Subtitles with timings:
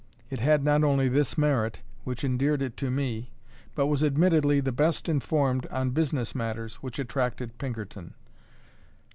[0.31, 3.33] It had not only this merit, which endeared it to me,
[3.75, 8.15] but was admittedly the best informed on business matters, which attracted Pinkerton.